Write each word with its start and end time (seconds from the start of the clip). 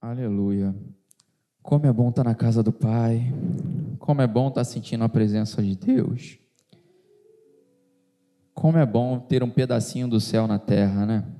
Aleluia. 0.00 0.74
Como 1.62 1.84
é 1.84 1.92
bom 1.92 2.08
estar 2.08 2.24
na 2.24 2.34
casa 2.34 2.62
do 2.62 2.72
Pai. 2.72 3.34
Como 3.98 4.22
é 4.22 4.26
bom 4.26 4.48
estar 4.48 4.64
sentindo 4.64 5.04
a 5.04 5.10
presença 5.10 5.62
de 5.62 5.76
Deus. 5.76 6.38
Como 8.54 8.78
é 8.78 8.86
bom 8.86 9.20
ter 9.20 9.42
um 9.42 9.50
pedacinho 9.50 10.08
do 10.08 10.18
céu 10.18 10.46
na 10.46 10.58
terra, 10.58 11.04
né? 11.04 11.30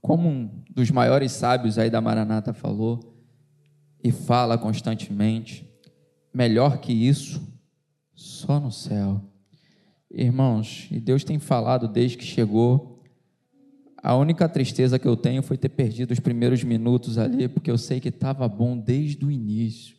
Como 0.00 0.26
um 0.26 0.64
dos 0.70 0.90
maiores 0.90 1.30
sábios 1.32 1.76
aí 1.76 1.90
da 1.90 2.00
Maranata 2.00 2.54
falou 2.54 3.14
e 4.02 4.10
fala 4.10 4.56
constantemente, 4.56 5.70
melhor 6.32 6.78
que 6.78 6.90
isso, 6.90 7.46
só 8.14 8.58
no 8.58 8.72
céu. 8.72 9.20
Irmãos, 10.10 10.88
e 10.90 10.98
Deus 10.98 11.22
tem 11.22 11.38
falado 11.38 11.86
desde 11.86 12.16
que 12.16 12.24
chegou 12.24 12.95
a 14.06 14.14
única 14.14 14.48
tristeza 14.48 15.00
que 15.00 15.08
eu 15.08 15.16
tenho 15.16 15.42
foi 15.42 15.56
ter 15.56 15.68
perdido 15.68 16.12
os 16.12 16.20
primeiros 16.20 16.62
minutos 16.62 17.18
ali, 17.18 17.48
porque 17.48 17.68
eu 17.68 17.76
sei 17.76 17.98
que 17.98 18.08
estava 18.08 18.46
bom 18.46 18.78
desde 18.78 19.24
o 19.24 19.32
início. 19.32 19.96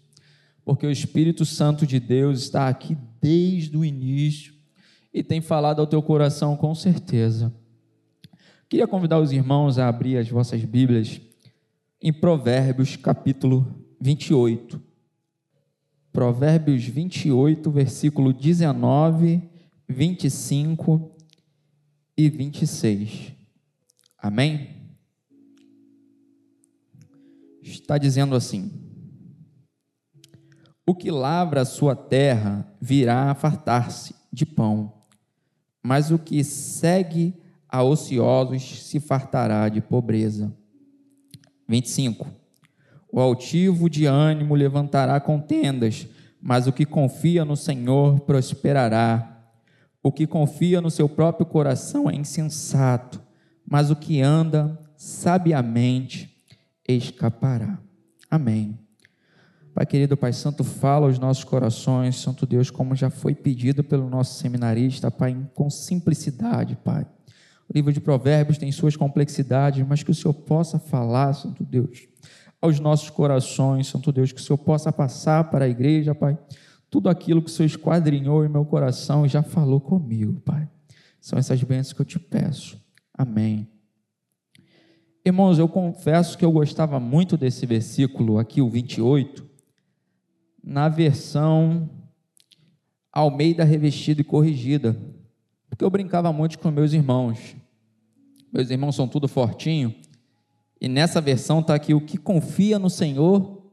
Porque 0.63 0.87
o 0.87 0.91
Espírito 0.91 1.43
Santo 1.43 1.85
de 1.85 1.99
Deus 1.99 2.39
está 2.39 2.69
aqui 2.69 2.97
desde 3.21 3.75
o 3.75 3.83
início 3.83 4.53
e 5.13 5.21
tem 5.21 5.41
falado 5.41 5.81
ao 5.81 5.87
teu 5.87 6.01
coração 6.01 6.55
com 6.55 6.73
certeza. 6.73 7.53
Queria 8.69 8.87
convidar 8.87 9.19
os 9.19 9.33
irmãos 9.33 9.77
a 9.77 9.89
abrir 9.89 10.15
as 10.15 10.29
vossas 10.29 10.63
Bíblias 10.63 11.19
em 12.01 12.13
Provérbios 12.13 12.95
capítulo 12.95 13.67
28. 13.99 14.81
Provérbios 16.13 16.85
28, 16.85 17.69
versículo 17.69 18.31
19, 18.31 19.41
25 19.89 21.11
e 22.15 22.29
26. 22.29 23.36
Amém? 24.27 24.67
Está 27.63 27.97
dizendo 27.97 28.35
assim: 28.35 28.69
O 30.85 30.93
que 30.93 31.09
lavra 31.09 31.61
a 31.61 31.65
sua 31.65 31.95
terra 31.95 32.69
virá 32.81 33.31
a 33.31 33.35
fartar-se 33.35 34.13
de 34.29 34.45
pão, 34.45 34.91
mas 35.81 36.11
o 36.11 36.19
que 36.19 36.43
segue 36.43 37.41
a 37.69 37.81
ociosos 37.83 38.83
se 38.83 38.99
fartará 38.99 39.69
de 39.69 39.79
pobreza. 39.79 40.53
25. 41.65 42.27
O 43.09 43.21
altivo 43.21 43.89
de 43.89 44.05
ânimo 44.05 44.55
levantará 44.55 45.21
contendas, 45.21 46.05
mas 46.41 46.67
o 46.67 46.73
que 46.73 46.85
confia 46.85 47.45
no 47.45 47.55
Senhor 47.55 48.19
prosperará. 48.19 49.53
O 50.03 50.11
que 50.11 50.27
confia 50.27 50.81
no 50.81 50.91
seu 50.91 51.07
próprio 51.07 51.45
coração 51.45 52.09
é 52.09 52.13
insensato 52.13 53.25
mas 53.69 53.91
o 53.91 53.95
que 53.95 54.21
anda 54.21 54.79
sabiamente 54.95 56.33
escapará. 56.87 57.77
Amém. 58.31 58.79
Pai 59.73 59.85
querido, 59.85 60.17
Pai 60.17 60.33
Santo, 60.33 60.63
fala 60.63 61.05
aos 61.05 61.19
nossos 61.19 61.43
corações, 61.43 62.15
Santo 62.15 62.47
Deus, 62.47 62.71
como 62.71 62.95
já 62.95 63.09
foi 63.09 63.35
pedido 63.35 63.83
pelo 63.83 64.09
nosso 64.09 64.39
seminarista, 64.39 65.11
Pai, 65.11 65.37
com 65.53 65.69
simplicidade, 65.69 66.75
Pai. 66.77 67.05
O 67.69 67.73
livro 67.75 67.91
de 67.93 67.99
Provérbios 67.99 68.57
tem 68.57 68.71
suas 68.71 68.95
complexidades, 68.95 69.85
mas 69.85 70.01
que 70.01 70.09
o 70.09 70.15
Senhor 70.15 70.33
possa 70.33 70.79
falar, 70.79 71.33
Santo 71.33 71.63
Deus, 71.63 72.07
aos 72.59 72.79
nossos 72.79 73.09
corações, 73.11 73.87
Santo 73.87 74.11
Deus, 74.11 74.31
que 74.31 74.39
o 74.39 74.43
Senhor 74.43 74.57
possa 74.57 74.91
passar 74.91 75.43
para 75.51 75.65
a 75.65 75.69
igreja, 75.69 76.15
Pai, 76.15 76.39
tudo 76.89 77.09
aquilo 77.09 77.41
que 77.41 77.49
o 77.49 77.53
Senhor 77.53 77.67
esquadrinhou 77.67 78.43
em 78.43 78.49
meu 78.49 78.65
coração 78.65 79.25
e 79.25 79.29
já 79.29 79.43
falou 79.43 79.79
comigo, 79.79 80.39
Pai. 80.39 80.67
São 81.21 81.37
essas 81.37 81.61
bênçãos 81.61 81.93
que 81.93 82.01
eu 82.01 82.05
te 82.05 82.17
peço 82.17 82.86
Amém. 83.17 83.67
Irmãos, 85.25 85.57
eu 85.57 85.67
confesso 85.67 86.37
que 86.37 86.45
eu 86.45 86.51
gostava 86.51 86.99
muito 86.99 87.35
desse 87.35 87.65
versículo 87.65 88.37
aqui, 88.37 88.61
o 88.61 88.69
28, 88.69 89.43
na 90.63 90.87
versão 90.87 91.89
Almeida 93.11 93.63
revestida 93.63 94.21
e 94.21 94.23
corrigida, 94.23 94.95
porque 95.67 95.83
eu 95.83 95.89
brincava 95.89 96.31
muito 96.31 96.59
com 96.59 96.69
meus 96.69 96.93
irmãos. 96.93 97.55
Meus 98.53 98.69
irmãos 98.69 98.95
são 98.95 99.07
tudo 99.07 99.27
fortinho, 99.27 99.95
e 100.79 100.87
nessa 100.87 101.19
versão 101.19 101.61
está 101.61 101.73
aqui: 101.73 101.95
o 101.95 102.05
que 102.05 102.17
confia 102.17 102.77
no 102.77 102.89
Senhor 102.89 103.63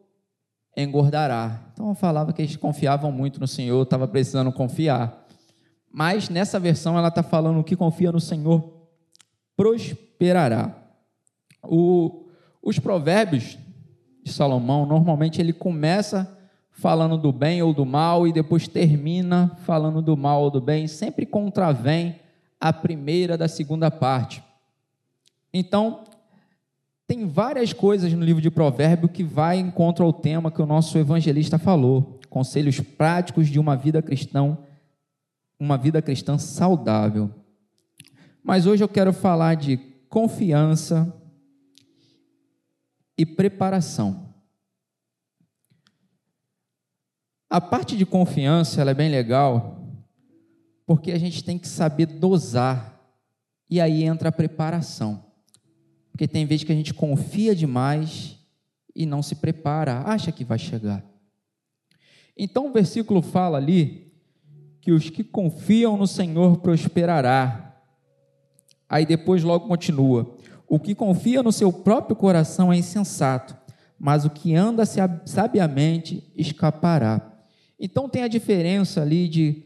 engordará. 0.75 1.71
Então 1.73 1.91
eu 1.91 1.95
falava 1.95 2.33
que 2.33 2.41
eles 2.41 2.57
confiavam 2.57 3.13
muito 3.13 3.39
no 3.39 3.47
Senhor, 3.47 3.83
estava 3.83 4.09
precisando 4.09 4.51
confiar. 4.51 5.27
Mas 5.93 6.31
nessa 6.31 6.59
versão 6.59 6.97
ela 6.97 7.09
está 7.09 7.23
falando: 7.23 7.61
o 7.61 7.65
que 7.65 7.77
confia 7.77 8.11
no 8.11 8.21
Senhor 8.21 8.74
prosperará. 9.57 10.75
O, 11.63 12.27
os 12.63 12.79
provérbios 12.79 13.59
de 14.23 14.33
Salomão, 14.33 14.87
normalmente 14.87 15.41
ele 15.41 15.53
começa 15.53 16.39
falando 16.71 17.17
do 17.17 17.33
bem 17.33 17.63
ou 17.63 17.73
do 17.73 17.87
mal 17.87 18.27
e 18.27 18.33
depois 18.33 18.67
termina 18.67 19.57
falando 19.65 20.03
do 20.03 20.17
mal 20.17 20.43
ou 20.43 20.51
do 20.51 20.61
bem, 20.61 20.89
sempre 20.89 21.25
contravém 21.25 22.19
a 22.61 22.73
primeira 22.73 23.37
da 23.37 23.47
segunda 23.47 23.91
parte. 23.91 24.43
Então, 25.53 26.05
tem 27.07 27.29
várias 27.29 27.73
coisas 27.73 28.13
no 28.13 28.25
livro 28.25 28.43
de 28.43 28.51
Provérbio 28.51 29.09
que 29.09 29.23
vai 29.23 29.59
em 29.59 29.71
contra 29.71 30.05
o 30.05 30.13
tema 30.13 30.51
que 30.51 30.63
o 30.63 30.67
nosso 30.67 30.97
evangelista 30.99 31.59
falou, 31.59 32.19
conselhos 32.29 32.81
práticos 32.81 33.49
de 33.49 33.61
uma 33.61 33.77
vida 33.77 34.03
cristã, 34.03 34.57
uma 35.61 35.77
vida 35.77 36.03
cristã 36.03 36.39
saudável. 36.39 37.31
Mas 38.45 38.67
hoje 38.67 38.85
eu 38.85 38.89
quero 38.89 39.11
falar 39.11 39.55
de 39.55 39.79
confiança 40.11 41.11
e 43.17 43.25
preparação. 43.25 44.35
A 47.49 47.59
parte 47.59 47.97
de 47.97 48.05
confiança 48.05 48.83
ela 48.83 48.91
é 48.91 48.95
bem 48.95 49.11
legal, 49.11 49.89
porque 50.85 51.11
a 51.11 51.19
gente 51.19 51.43
tem 51.43 51.59
que 51.59 51.67
saber 51.67 52.05
dosar, 52.05 53.01
e 53.71 53.81
aí 53.81 54.05
entra 54.05 54.29
a 54.29 54.33
preparação. 54.33 55.25
Porque 56.13 56.29
tem 56.29 56.45
vezes 56.45 56.65
que 56.65 56.73
a 56.73 56.77
gente 56.77 56.93
confia 56.93 57.55
demais 57.57 58.39
e 58.95 59.07
não 59.07 59.23
se 59.23 59.37
prepara, 59.37 60.03
acha 60.03 60.31
que 60.31 60.45
vai 60.45 60.59
chegar. 60.59 61.03
Então 62.37 62.69
o 62.69 62.73
versículo 62.73 63.23
fala 63.23 63.57
ali 63.57 64.13
que 64.83 64.93
os 64.93 65.09
que 65.09 65.25
confiam 65.25 65.97
no 65.97 66.07
Senhor 66.07 66.59
prosperará. 66.59 67.74
Aí 68.89 69.07
depois 69.07 69.43
logo 69.43 69.67
continua: 69.67 70.37
O 70.69 70.79
que 70.79 70.95
confia 70.95 71.43
no 71.43 71.53
seu 71.53 71.73
próprio 71.73 72.17
coração 72.17 72.73
é 72.73 72.77
insensato, 72.77 73.57
mas 73.99 74.25
o 74.25 74.31
que 74.31 74.55
anda 74.55 74.85
sabiamente 75.25 76.31
escapará. 76.37 77.33
Então 77.79 78.09
tem 78.09 78.23
a 78.23 78.29
diferença 78.29 79.03
ali 79.03 79.29
de 79.29 79.65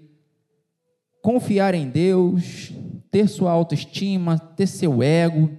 confiar 1.23 1.75
em 1.75 1.89
Deus, 1.89 2.73
ter 3.11 3.29
sua 3.29 3.51
autoestima, 3.51 4.39
ter 4.39 4.67
seu 4.67 5.03
ego. 5.03 5.51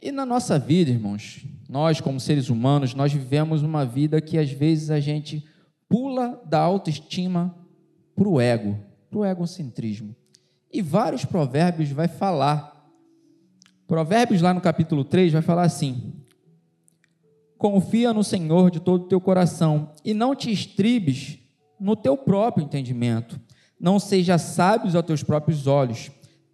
E 0.00 0.10
na 0.10 0.26
nossa 0.26 0.58
vida, 0.58 0.90
irmãos, 0.90 1.44
nós 1.68 2.00
como 2.00 2.20
seres 2.20 2.50
humanos, 2.50 2.94
nós 2.94 3.12
vivemos 3.12 3.62
uma 3.62 3.86
vida 3.86 4.20
que 4.20 4.36
às 4.36 4.50
vezes 4.50 4.90
a 4.90 5.00
gente 5.00 5.46
pula 5.88 6.42
da 6.46 6.58
autoestima 6.58 7.54
para 8.14 8.28
o 8.28 8.40
ego, 8.40 8.78
para 9.08 9.18
o 9.18 9.24
egocentrismo. 9.24 10.14
E 10.72 10.80
vários 10.80 11.24
provérbios 11.24 11.90
vai 11.90 12.08
falar. 12.08 12.72
Provérbios 13.86 14.40
lá 14.40 14.54
no 14.54 14.60
capítulo 14.60 15.04
3 15.04 15.32
vai 15.32 15.42
falar 15.42 15.64
assim: 15.64 16.14
Confia 17.58 18.12
no 18.12 18.24
Senhor 18.24 18.70
de 18.70 18.80
todo 18.80 19.04
o 19.04 19.08
teu 19.08 19.20
coração 19.20 19.92
e 20.04 20.14
não 20.14 20.34
te 20.34 20.50
estribes 20.50 21.38
no 21.78 21.94
teu 21.94 22.16
próprio 22.16 22.64
entendimento. 22.64 23.38
Não 23.78 23.98
seja 24.00 24.38
sábios 24.38 24.94
aos 24.94 25.04
teus 25.04 25.22
próprios 25.22 25.66
olhos. 25.66 26.10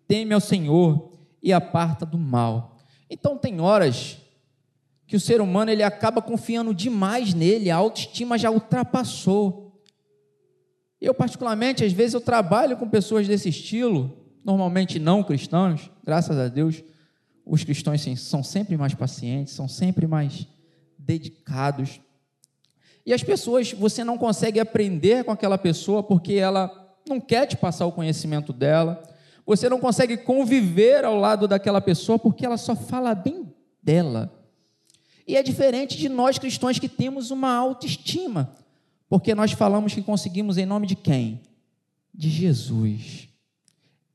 Teme 0.06 0.34
ao 0.34 0.40
Senhor 0.40 1.12
e 1.42 1.52
aparta 1.52 2.04
do 2.04 2.18
mal. 2.18 2.76
Então 3.08 3.38
tem 3.38 3.60
horas 3.60 4.18
que 5.06 5.16
o 5.16 5.20
ser 5.20 5.40
humano 5.40 5.70
ele 5.70 5.82
acaba 5.82 6.20
confiando 6.20 6.74
demais 6.74 7.32
nele, 7.32 7.70
a 7.70 7.76
autoestima 7.76 8.36
já 8.36 8.50
ultrapassou. 8.50 9.67
Eu, 11.00 11.14
particularmente, 11.14 11.84
às 11.84 11.92
vezes 11.92 12.14
eu 12.14 12.20
trabalho 12.20 12.76
com 12.76 12.88
pessoas 12.88 13.28
desse 13.28 13.48
estilo, 13.48 14.16
normalmente 14.44 14.98
não 14.98 15.22
cristãos, 15.22 15.90
graças 16.04 16.36
a 16.36 16.48
Deus, 16.48 16.82
os 17.46 17.64
cristãos 17.64 18.04
são 18.18 18.42
sempre 18.42 18.76
mais 18.76 18.94
pacientes, 18.94 19.54
são 19.54 19.68
sempre 19.68 20.06
mais 20.06 20.46
dedicados. 20.98 22.00
E 23.06 23.12
as 23.12 23.22
pessoas, 23.22 23.72
você 23.72 24.04
não 24.04 24.18
consegue 24.18 24.60
aprender 24.60 25.24
com 25.24 25.30
aquela 25.30 25.56
pessoa 25.56 26.02
porque 26.02 26.34
ela 26.34 26.70
não 27.08 27.20
quer 27.20 27.46
te 27.46 27.56
passar 27.56 27.86
o 27.86 27.92
conhecimento 27.92 28.52
dela, 28.52 29.02
você 29.46 29.68
não 29.68 29.80
consegue 29.80 30.18
conviver 30.18 31.06
ao 31.06 31.16
lado 31.16 31.48
daquela 31.48 31.80
pessoa 31.80 32.18
porque 32.18 32.44
ela 32.44 32.58
só 32.58 32.76
fala 32.76 33.14
bem 33.14 33.50
dela. 33.82 34.30
E 35.26 35.36
é 35.36 35.42
diferente 35.42 35.96
de 35.96 36.08
nós 36.08 36.38
cristãos 36.38 36.78
que 36.78 36.88
temos 36.88 37.30
uma 37.30 37.50
autoestima. 37.54 38.54
Porque 39.08 39.34
nós 39.34 39.52
falamos 39.52 39.94
que 39.94 40.02
conseguimos 40.02 40.58
em 40.58 40.66
nome 40.66 40.86
de 40.86 40.94
quem? 40.94 41.40
De 42.12 42.28
Jesus. 42.28 43.28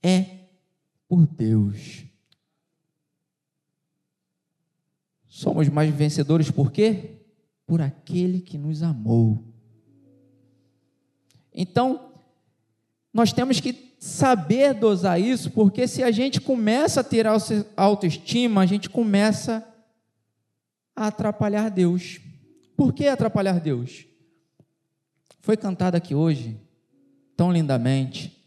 É 0.01 0.25
por 1.07 1.25
Deus. 1.25 2.03
Somos 5.27 5.67
mais 5.67 5.93
vencedores 5.93 6.51
por 6.51 6.71
quê? 6.71 7.21
Por 7.65 7.81
aquele 7.81 8.39
que 8.39 8.57
nos 8.57 8.83
amou. 8.83 9.43
Então, 11.53 12.11
nós 13.11 13.33
temos 13.33 13.59
que 13.59 13.95
saber 13.99 14.73
dosar 14.73 15.19
isso, 15.19 15.49
porque 15.51 15.87
se 15.87 16.03
a 16.03 16.11
gente 16.11 16.41
começa 16.41 17.01
a 17.01 17.03
ter 17.03 17.25
autoestima, 17.77 18.61
a 18.61 18.65
gente 18.65 18.89
começa 18.89 19.67
a 20.95 21.07
atrapalhar 21.07 21.69
Deus. 21.69 22.19
Por 22.75 22.93
que 22.93 23.07
atrapalhar 23.07 23.59
Deus? 23.59 24.05
Foi 25.43 25.57
cantado 25.57 25.97
aqui 25.97 26.15
hoje, 26.15 26.57
tão 27.35 27.51
lindamente, 27.51 28.41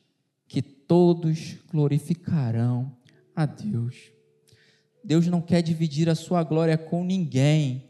que 0.48 0.62
todos 0.62 1.58
glorificarão 1.70 2.90
a 3.34 3.44
Deus. 3.44 4.10
Deus 5.04 5.26
não 5.26 5.42
quer 5.42 5.60
dividir 5.60 6.08
a 6.08 6.14
sua 6.14 6.42
glória 6.42 6.78
com 6.78 7.04
ninguém. 7.04 7.84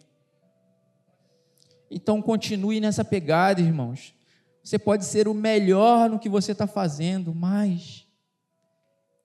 Então 1.88 2.20
continue 2.20 2.80
nessa 2.80 3.04
pegada, 3.04 3.60
irmãos. 3.60 4.12
Você 4.60 4.76
pode 4.76 5.04
ser 5.04 5.28
o 5.28 5.34
melhor 5.34 6.10
no 6.10 6.18
que 6.18 6.28
você 6.28 6.50
está 6.50 6.66
fazendo, 6.66 7.32
mas 7.32 8.08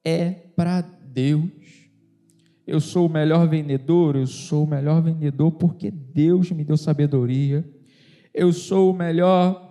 é 0.05 0.29
para 0.29 0.81
Deus. 0.81 1.49
Eu 2.67 2.79
sou 2.79 3.07
o 3.07 3.11
melhor 3.11 3.49
vendedor, 3.49 4.15
eu 4.15 4.27
sou 4.27 4.63
o 4.65 4.67
melhor 4.67 5.01
vendedor 5.01 5.51
porque 5.53 5.89
Deus 5.89 6.51
me 6.51 6.63
deu 6.63 6.77
sabedoria. 6.77 7.67
Eu 8.31 8.53
sou 8.53 8.91
o 8.91 8.95
melhor 8.95 9.70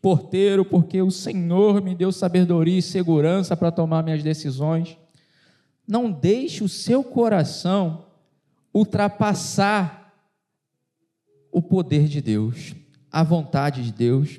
porteiro 0.00 0.64
porque 0.64 1.02
o 1.02 1.10
Senhor 1.10 1.82
me 1.82 1.94
deu 1.94 2.12
sabedoria 2.12 2.78
e 2.78 2.82
segurança 2.82 3.56
para 3.56 3.72
tomar 3.72 4.02
minhas 4.02 4.22
decisões. 4.22 4.96
Não 5.86 6.10
deixe 6.10 6.62
o 6.62 6.68
seu 6.68 7.02
coração 7.02 8.06
ultrapassar 8.72 10.14
o 11.50 11.62
poder 11.62 12.06
de 12.06 12.20
Deus, 12.20 12.74
a 13.10 13.22
vontade 13.22 13.82
de 13.82 13.92
Deus. 13.92 14.38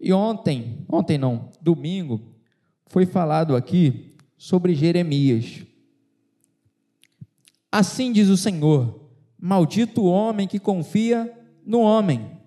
E 0.00 0.12
ontem, 0.12 0.84
ontem 0.88 1.18
não, 1.18 1.50
domingo, 1.60 2.20
foi 2.86 3.06
falado 3.06 3.54
aqui 3.54 4.16
sobre 4.36 4.74
Jeremias. 4.74 5.64
Assim 7.70 8.12
diz 8.12 8.28
o 8.28 8.36
Senhor: 8.36 9.08
Maldito 9.38 10.02
o 10.02 10.10
homem 10.10 10.48
que 10.48 10.58
confia 10.58 11.32
no 11.64 11.80
homem 11.80 12.38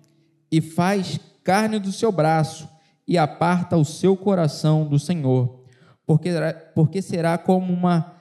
e 0.50 0.60
faz 0.60 1.18
carne 1.44 1.78
do 1.78 1.92
seu 1.92 2.10
braço 2.10 2.68
e 3.06 3.18
aparta 3.18 3.76
o 3.76 3.84
seu 3.84 4.16
coração 4.16 4.88
do 4.88 4.98
Senhor, 4.98 5.62
porque, 6.06 6.30
porque 6.74 7.02
será 7.02 7.36
como 7.36 7.72
uma 7.72 8.14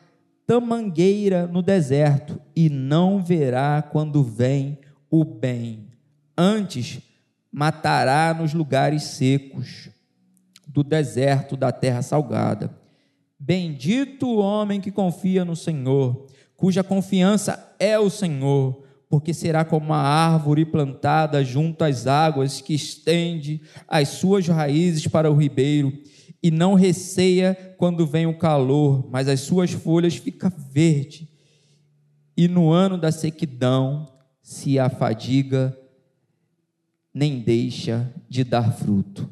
tamangueira 0.46 1.48
no 1.48 1.62
deserto 1.62 2.40
e 2.56 2.70
não 2.70 3.24
verá 3.24 3.82
quando 3.82 4.22
vem 4.22 4.78
o 5.10 5.24
bem. 5.24 5.88
Antes, 6.38 7.00
matará 7.52 8.34
nos 8.34 8.54
lugares 8.54 9.04
secos 9.04 9.90
do 10.68 10.84
deserto 10.84 11.56
da 11.56 11.72
terra 11.72 12.02
salgada. 12.02 12.76
Bendito 13.40 14.28
o 14.28 14.38
homem 14.38 14.82
que 14.82 14.92
confia 14.92 15.46
no 15.46 15.56
Senhor, 15.56 16.28
cuja 16.58 16.84
confiança 16.84 17.76
é 17.80 17.98
o 18.00 18.10
Senhor, 18.10 18.83
porque 19.14 19.32
será 19.32 19.64
como 19.64 19.86
uma 19.86 20.02
árvore 20.02 20.66
plantada 20.66 21.46
junto 21.46 21.84
às 21.84 22.08
águas 22.08 22.62
que 22.62 22.74
estende 22.74 23.62
as 23.88 24.10
suas 24.10 24.48
raízes 24.48 25.06
para 25.06 25.30
o 25.30 25.36
ribeiro 25.36 25.94
e 26.42 26.50
não 26.50 26.74
receia 26.74 27.54
quando 27.78 28.08
vem 28.08 28.26
o 28.26 28.40
calor, 28.40 29.08
mas 29.12 29.28
as 29.28 29.42
suas 29.42 29.70
folhas 29.70 30.16
ficam 30.16 30.52
verde. 30.72 31.30
E 32.36 32.48
no 32.48 32.72
ano 32.72 32.98
da 32.98 33.12
sequidão 33.12 34.12
se 34.42 34.80
afadiga 34.80 35.78
nem 37.14 37.40
deixa 37.40 38.12
de 38.28 38.44
dar 38.44 38.74
fruto. 38.76 39.30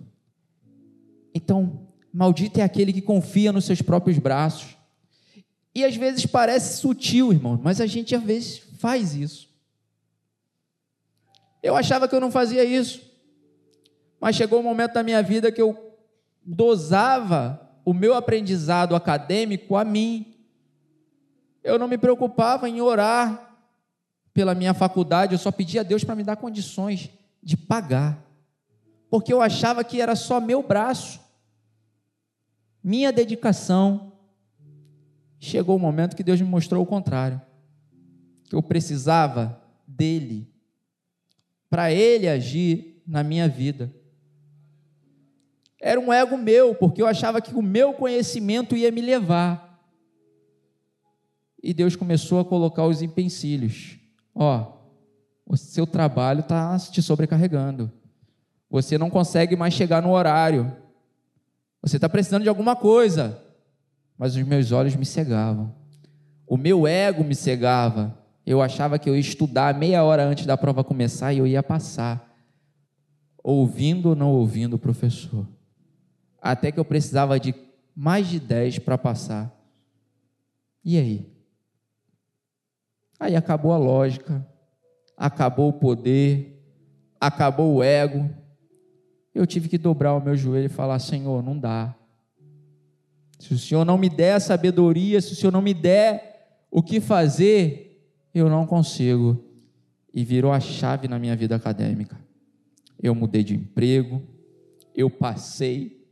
Então, 1.34 1.88
maldito 2.14 2.60
é 2.60 2.64
aquele 2.64 2.94
que 2.94 3.02
confia 3.02 3.52
nos 3.52 3.66
seus 3.66 3.82
próprios 3.82 4.20
braços. 4.20 4.78
E 5.74 5.84
às 5.84 5.96
vezes 5.96 6.28
parece 6.28 6.80
sutil, 6.80 7.34
irmão, 7.34 7.60
mas 7.64 7.82
a 7.82 7.88
gente 7.88 8.14
às 8.14 8.22
vezes 8.22 8.62
faz 8.78 9.16
isso. 9.16 9.50
Eu 11.62 11.76
achava 11.76 12.08
que 12.08 12.16
eu 12.16 12.20
não 12.20 12.32
fazia 12.32 12.64
isso, 12.64 13.02
mas 14.20 14.36
chegou 14.36 14.60
um 14.60 14.64
momento 14.64 14.94
da 14.94 15.04
minha 15.04 15.22
vida 15.22 15.52
que 15.52 15.62
eu 15.62 15.96
dosava 16.44 17.70
o 17.86 17.94
meu 17.94 18.14
aprendizado 18.16 18.96
acadêmico 18.96 19.76
a 19.76 19.84
mim. 19.84 20.36
Eu 21.64 21.78
não 21.78 21.88
me 21.88 21.98
preocupava 21.98 22.68
em 22.68 22.82
orar 22.82 23.52
pela 24.34 24.56
minha 24.56 24.74
faculdade, 24.74 25.34
eu 25.34 25.40
só 25.40 25.52
pedia 25.52 25.82
a 25.82 25.84
Deus 25.84 26.04
para 26.04 26.16
me 26.16 26.24
dar 26.24 26.38
condições 26.38 27.10
de 27.44 27.58
pagar, 27.58 28.24
porque 29.10 29.34
eu 29.34 29.42
achava 29.42 29.84
que 29.84 30.00
era 30.00 30.16
só 30.16 30.40
meu 30.40 30.64
braço, 30.64 31.20
minha 32.84 33.12
dedicação. 33.12 34.14
Chegou 35.40 35.76
o 35.76 35.80
momento 35.80 36.16
que 36.16 36.24
Deus 36.24 36.40
me 36.40 36.48
mostrou 36.48 36.84
o 36.84 36.86
contrário, 36.86 37.42
que 38.46 38.56
eu 38.56 38.62
precisava 38.62 39.60
dele, 39.88 40.51
para 41.72 41.90
ele 41.90 42.28
agir 42.28 43.02
na 43.08 43.24
minha 43.24 43.48
vida. 43.48 43.96
Era 45.80 45.98
um 45.98 46.12
ego 46.12 46.38
meu, 46.38 46.76
porque 46.76 47.02
eu 47.02 47.08
achava 47.08 47.40
que 47.42 47.56
o 47.56 47.62
meu 47.62 47.94
conhecimento 47.94 48.76
ia 48.76 48.92
me 48.92 49.00
levar. 49.00 49.82
E 51.64 51.74
Deus 51.74 51.96
começou 51.96 52.42
a 52.42 52.46
colocar 52.46 52.86
os 52.86 53.02
empecilhos. 53.02 53.98
Ó, 54.36 54.80
o 55.46 55.56
seu 55.56 55.88
trabalho 55.88 56.42
está 56.42 56.78
te 56.78 57.02
sobrecarregando. 57.02 57.90
Você 58.70 58.98
não 58.98 59.10
consegue 59.10 59.56
mais 59.56 59.74
chegar 59.74 60.02
no 60.02 60.12
horário. 60.12 60.76
Você 61.82 61.96
está 61.96 62.10
precisando 62.10 62.44
de 62.44 62.50
alguma 62.50 62.76
coisa. 62.76 63.42
Mas 64.18 64.36
os 64.36 64.44
meus 64.44 64.74
olhos 64.74 64.96
me 64.96 65.06
cegavam. 65.06 65.74
O 66.46 66.58
meu 66.58 66.86
ego 66.86 67.24
me 67.24 67.34
cegava. 67.34 68.21
Eu 68.46 68.62
achava 68.62 68.98
que 68.98 69.10
eu 69.10 69.16
ia 69.16 69.22
estudar 69.22 69.74
meia 69.78 70.04
hora 70.04 70.24
antes 70.24 70.46
da 70.46 70.58
prova 70.58 70.84
começar 70.84 71.34
e 71.34 71.38
eu 71.38 71.48
ia 71.48 71.62
passar. 71.62 72.30
Ouvindo 73.44 74.10
ou 74.10 74.16
não 74.16 74.32
ouvindo 74.32 74.76
o 74.76 74.80
professor. 74.80 75.48
Até 76.42 76.72
que 76.72 76.80
eu 76.80 76.86
precisava 76.86 77.40
de 77.40 77.54
mais 77.96 78.28
de 78.28 78.40
10 78.40 78.80
para 78.80 78.98
passar. 78.98 79.56
E 80.84 80.98
aí? 80.98 81.32
Aí 83.20 83.36
acabou 83.36 83.72
a 83.72 83.78
lógica, 83.78 84.46
acabou 85.16 85.70
o 85.70 85.74
poder, 85.74 86.60
acabou 87.20 87.76
o 87.76 87.84
ego. 87.84 88.28
Eu 89.34 89.46
tive 89.46 89.70
que 89.70 89.78
dobrar 89.78 90.16
o 90.16 90.22
meu 90.22 90.36
joelho 90.36 90.66
e 90.66 90.70
falar: 90.70 90.98
Senhor, 90.98 91.44
não 91.44 91.58
dá. 91.58 91.96
Se 93.38 93.54
o 93.54 93.58
Senhor 93.60 93.86
não 93.86 93.98
me 93.98 94.10
der 94.10 94.34
a 94.34 94.40
sabedoria, 94.40 95.22
se 95.22 95.34
o 95.34 95.36
Senhor 95.36 95.52
não 95.52 95.62
me 95.62 95.74
der 95.74 96.66
o 96.72 96.82
que 96.82 97.00
fazer, 97.00 97.91
eu 98.34 98.50
não 98.50 98.66
consigo. 98.66 99.44
E 100.14 100.24
virou 100.24 100.52
a 100.52 100.60
chave 100.60 101.08
na 101.08 101.18
minha 101.18 101.36
vida 101.36 101.56
acadêmica. 101.56 102.20
Eu 103.02 103.16
mudei 103.16 103.44
de 103.44 103.56
emprego, 103.56 104.22
eu 104.94 105.10
passei, 105.10 106.06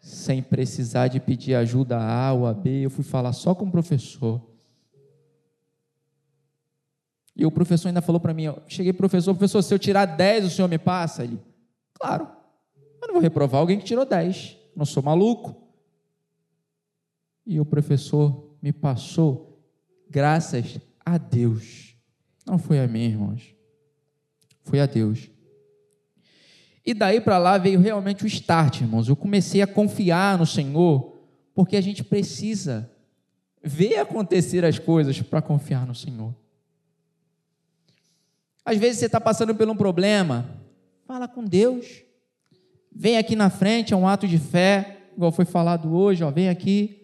sem 0.00 0.42
precisar 0.42 1.08
de 1.08 1.18
pedir 1.18 1.54
ajuda 1.54 1.96
a 1.96 2.28
A 2.28 2.32
ou 2.32 2.46
a 2.46 2.54
B, 2.54 2.84
eu 2.84 2.90
fui 2.90 3.02
falar 3.02 3.32
só 3.32 3.54
com 3.54 3.64
o 3.64 3.70
professor. 3.70 4.40
E 7.36 7.44
o 7.44 7.50
professor 7.50 7.88
ainda 7.88 8.02
falou 8.02 8.20
para 8.20 8.32
mim, 8.32 8.44
eu 8.44 8.62
cheguei 8.68 8.92
professor, 8.92 9.34
professor, 9.34 9.62
se 9.62 9.74
eu 9.74 9.78
tirar 9.78 10.04
10, 10.04 10.44
o 10.44 10.50
senhor 10.50 10.68
me 10.68 10.78
passa? 10.78 11.24
Ele, 11.24 11.40
claro, 11.94 12.28
eu 13.02 13.08
não 13.08 13.14
vou 13.14 13.22
reprovar 13.22 13.60
alguém 13.60 13.78
que 13.78 13.84
tirou 13.84 14.04
10, 14.04 14.56
não 14.76 14.84
sou 14.84 15.02
maluco. 15.02 15.56
E 17.46 17.58
o 17.58 17.64
professor 17.64 18.53
me 18.64 18.72
passou, 18.72 19.62
graças 20.08 20.78
a 21.04 21.18
Deus. 21.18 21.94
Não 22.46 22.56
foi 22.56 22.80
a 22.80 22.88
mim, 22.88 23.02
irmãos. 23.02 23.54
Foi 24.62 24.80
a 24.80 24.86
Deus. 24.86 25.28
E 26.82 26.94
daí 26.94 27.20
para 27.20 27.36
lá 27.36 27.58
veio 27.58 27.78
realmente 27.78 28.24
o 28.24 28.26
start, 28.26 28.80
irmãos. 28.80 29.06
Eu 29.06 29.16
comecei 29.16 29.60
a 29.60 29.66
confiar 29.66 30.38
no 30.38 30.46
Senhor, 30.46 31.14
porque 31.54 31.76
a 31.76 31.80
gente 31.82 32.02
precisa 32.02 32.90
ver 33.62 33.98
acontecer 33.98 34.64
as 34.64 34.78
coisas 34.78 35.20
para 35.20 35.42
confiar 35.42 35.86
no 35.86 35.94
Senhor. 35.94 36.34
Às 38.64 38.78
vezes 38.78 39.00
você 39.00 39.06
está 39.06 39.20
passando 39.20 39.54
por 39.54 39.68
um 39.68 39.76
problema, 39.76 40.58
fala 41.06 41.28
com 41.28 41.44
Deus. 41.44 42.02
Vem 42.90 43.18
aqui 43.18 43.36
na 43.36 43.50
frente, 43.50 43.92
é 43.92 43.96
um 43.96 44.08
ato 44.08 44.26
de 44.26 44.38
fé, 44.38 45.10
igual 45.14 45.30
foi 45.30 45.44
falado 45.44 45.94
hoje, 45.94 46.24
ó, 46.24 46.30
vem 46.30 46.48
aqui 46.48 47.03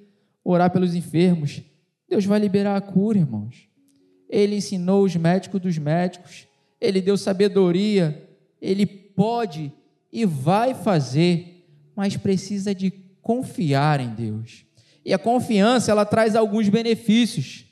orar 0.50 0.70
pelos 0.70 0.94
enfermos. 0.94 1.62
Deus 2.08 2.24
vai 2.24 2.38
liberar 2.38 2.76
a 2.76 2.80
cura, 2.80 3.18
irmãos. 3.18 3.68
Ele 4.28 4.56
ensinou 4.56 5.04
os 5.04 5.16
médicos 5.16 5.60
dos 5.60 5.78
médicos, 5.78 6.46
ele 6.80 7.00
deu 7.00 7.16
sabedoria, 7.16 8.28
ele 8.60 8.86
pode 8.86 9.72
e 10.12 10.24
vai 10.24 10.74
fazer, 10.74 11.66
mas 11.94 12.16
precisa 12.16 12.74
de 12.74 12.90
confiar 13.22 14.00
em 14.00 14.14
Deus. 14.14 14.64
E 15.04 15.12
a 15.12 15.18
confiança, 15.18 15.90
ela 15.90 16.04
traz 16.04 16.36
alguns 16.36 16.68
benefícios. 16.68 17.64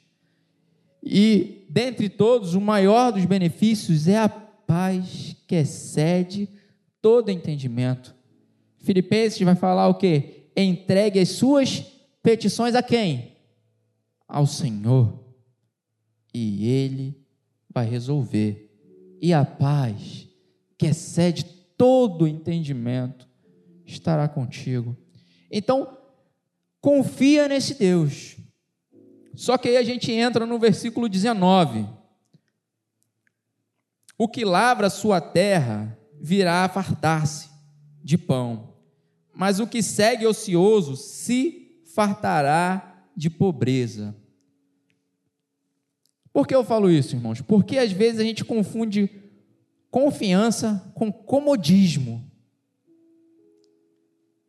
E 1.02 1.64
dentre 1.68 2.08
todos, 2.08 2.54
o 2.54 2.61
maior 2.61 3.12
dos 3.12 3.25
benefícios 3.25 4.08
é 4.08 4.18
a 4.18 4.28
paz 4.28 5.37
que 5.47 5.54
excede 5.54 6.49
todo 7.00 7.30
entendimento. 7.30 8.14
Filipenses 8.78 9.40
vai 9.40 9.54
falar 9.54 9.88
o 9.88 9.94
quê? 9.94 10.49
Entregue 10.56 11.20
as 11.20 11.30
suas 11.30 11.85
petições 12.28 12.75
a 12.75 12.82
quem? 12.82 13.38
Ao 14.28 14.47
Senhor. 14.47 15.18
E 16.35 16.68
Ele 16.68 17.18
vai 17.70 17.88
resolver. 17.88 18.70
E 19.18 19.32
a 19.32 19.47
paz 19.47 20.28
que 20.76 20.85
excede 20.85 21.44
todo 21.75 22.28
entendimento 22.28 23.26
estará 23.87 24.28
contigo. 24.28 24.94
Então, 25.50 25.97
confia 26.82 27.49
nesse 27.49 27.73
Deus. 27.73 28.37
Só 29.35 29.56
que 29.56 29.70
aí 29.70 29.78
a 29.78 29.82
gente 29.82 30.12
entra 30.12 30.44
no 30.44 30.58
versículo 30.58 31.08
19. 31.08 31.88
O 34.18 34.28
que 34.28 34.44
lavra 34.44 34.90
sua 34.90 35.18
terra 35.18 35.99
virá 36.20 36.62
a 36.64 36.68
fartar-se 36.68 37.49
de 38.04 38.18
pão, 38.18 38.75
mas 39.32 39.61
o 39.61 39.66
que 39.66 39.82
segue 39.82 40.26
ocioso 40.26 40.94
se 40.94 41.68
fartará 41.99 43.11
de 43.17 43.28
pobreza. 43.28 44.14
Por 46.33 46.47
que 46.47 46.55
eu 46.55 46.62
falo 46.62 46.88
isso, 46.88 47.17
irmãos? 47.17 47.40
Porque 47.40 47.76
às 47.76 47.90
vezes 47.90 48.21
a 48.21 48.23
gente 48.23 48.45
confunde 48.45 49.11
confiança 49.90 50.93
com 50.95 51.11
comodismo. 51.11 52.25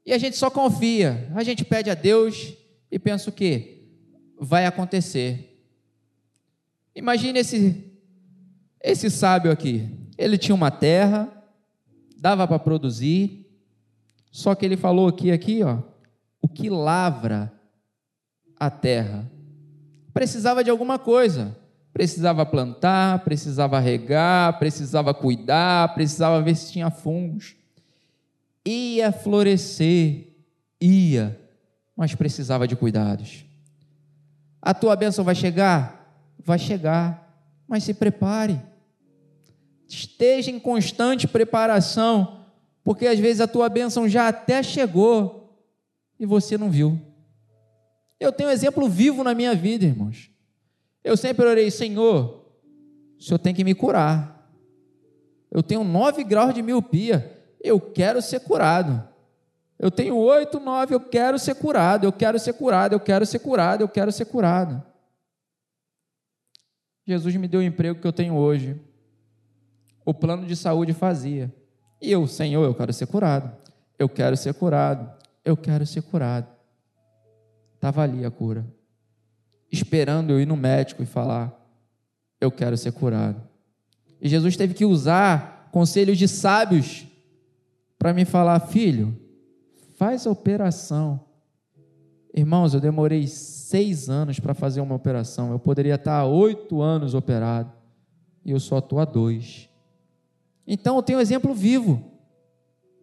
E 0.06 0.14
a 0.14 0.20
gente 0.20 0.38
só 0.38 0.52
confia, 0.52 1.28
a 1.34 1.44
gente 1.44 1.66
pede 1.66 1.90
a 1.90 1.96
Deus 1.96 2.54
e 2.92 3.00
pensa 3.00 3.32
o 3.32 3.34
quê? 3.34 3.88
Vai 4.40 4.68
acontecer. 4.68 5.60
Imagine 6.94 7.40
esse, 7.40 7.84
esse 8.80 9.10
sábio 9.10 9.52
aqui. 9.52 9.90
Ele 10.20 10.38
tinha 10.38 10.54
uma 10.54 10.70
terra, 10.70 11.28
dava 12.16 12.48
para 12.48 12.60
produzir, 12.60 13.48
só 14.32 14.54
que 14.54 14.64
ele 14.64 14.78
falou 14.78 15.08
aqui, 15.08 15.32
aqui, 15.32 15.64
ó, 15.64 15.89
o 16.42 16.48
que 16.48 16.70
lavra 16.70 17.52
a 18.60 18.70
terra. 18.70 19.30
Precisava 20.14 20.64
de 20.64 20.70
alguma 20.70 21.00
coisa. 21.00 21.56
Precisava 21.94 22.46
plantar, 22.46 23.24
precisava 23.24 23.80
regar, 23.80 24.58
precisava 24.60 25.14
cuidar, 25.14 25.94
precisava 25.94 26.42
ver 26.42 26.56
se 26.56 26.72
tinha 26.72 26.90
fungos 26.90 27.60
ia 28.70 29.12
florescer, 29.12 30.28
ia, 30.80 31.40
mas 31.96 32.16
precisava 32.16 32.68
de 32.68 32.76
cuidados. 32.76 33.46
A 34.62 34.74
tua 34.74 34.96
bênção 34.96 35.24
vai 35.24 35.36
chegar? 35.36 36.24
Vai 36.44 36.60
chegar, 36.60 37.44
mas 37.68 37.84
se 37.84 37.94
prepare. 37.94 38.62
Esteja 39.88 40.52
em 40.52 40.60
constante 40.60 41.28
preparação, 41.28 42.46
porque 42.84 43.08
às 43.08 43.20
vezes 43.20 43.42
a 43.42 43.48
tua 43.48 43.70
bênção 43.70 44.08
já 44.08 44.28
até 44.28 44.62
chegou 44.62 45.39
e 46.20 46.26
você 46.26 46.58
não 46.58 46.70
viu. 46.70 47.00
Eu 48.20 48.32
tenho 48.32 48.50
um 48.50 48.52
exemplo 48.52 48.90
vivo 48.90 49.24
na 49.24 49.34
minha 49.34 49.56
vida, 49.56 49.86
irmãos. 49.86 50.30
Eu 51.04 51.16
sempre 51.16 51.46
orei, 51.46 51.72
Senhor, 51.72 52.46
o 53.18 53.24
Senhor 53.24 53.40
tem 53.40 53.54
que 53.54 53.64
me 53.64 53.74
curar. 53.74 54.52
Eu 55.50 55.64
tenho 55.64 55.84
nove 55.84 56.24
graus 56.24 56.54
de 56.54 56.62
miopia 56.62 57.40
eu 57.62 57.80
quero 57.80 58.22
ser 58.22 58.40
curado. 58.42 59.08
Eu 59.78 59.92
tenho 59.92 60.16
oito, 60.16 60.60
nove, 60.60 60.94
eu 60.94 61.00
quero 61.00 61.40
ser 61.40 61.56
curado, 61.56 62.06
eu 62.06 62.12
quero 62.12 62.38
ser 62.38 62.54
curado, 62.54 62.94
eu 62.94 63.00
quero 63.00 63.26
ser 63.26 63.40
curado, 63.40 63.82
eu 63.82 63.88
quero 63.88 64.12
ser 64.12 64.26
curado. 64.26 64.84
Jesus 67.06 67.36
me 67.36 67.48
deu 67.48 67.62
o 67.62 67.64
emprego 67.64 68.00
que 68.00 68.08
eu 68.08 68.14
tenho 68.14 68.36
hoje. 68.36 68.80
O 70.06 70.14
plano 70.14 70.46
de 70.46 70.56
saúde 70.56 70.94
fazia. 70.94 71.54
E 72.02 72.12
eu, 72.12 72.28
Senhor, 72.28 72.64
eu 72.64 72.76
quero 72.76 72.92
ser 72.92 73.08
curado. 73.08 73.56
Eu 73.98 74.10
quero 74.10 74.36
ser 74.36 74.54
curado. 74.54 75.18
Eu 75.50 75.58
quero 75.58 75.86
ser 75.86 76.04
curado. 76.04 76.48
Estava 77.74 78.04
ali 78.04 78.24
a 78.24 78.30
cura. 78.30 78.66
Esperando 79.72 80.32
eu 80.32 80.40
ir 80.40 80.46
no 80.46 80.56
médico 80.56 81.02
e 81.02 81.06
falar: 81.06 81.54
Eu 82.40 82.52
quero 82.52 82.78
ser 82.78 82.92
curado. 82.92 83.42
E 84.22 84.30
Jesus 84.30 84.56
teve 84.56 84.74
que 84.74 84.86
usar 84.86 85.70
conselhos 85.72 86.18
de 86.18 86.28
sábios 86.28 87.08
para 87.98 88.14
me 88.14 88.26
falar, 88.26 88.60
filho, 88.60 89.18
faz 89.98 90.28
a 90.28 90.32
operação. 90.32 91.20
Irmãos, 92.34 92.74
eu 92.74 92.80
demorei 92.80 93.28
seis 93.28 94.10
anos 94.10 94.40
para 94.40 94.54
fazer 94.54 94.82
uma 94.82 94.96
operação. 94.96 95.52
Eu 95.52 95.60
poderia 95.60 95.96
estar 95.96 96.20
há 96.20 96.26
oito 96.26 96.82
anos 96.82 97.14
operado 97.14 97.74
e 98.46 98.52
eu 98.52 98.60
só 98.60 98.78
estou 98.78 99.00
há 99.00 99.06
dois. 99.06 99.68
Então 100.68 100.96
eu 100.96 101.04
tenho 101.04 101.18
um 101.18 101.22
exemplo 101.22 101.54
vivo 101.54 102.04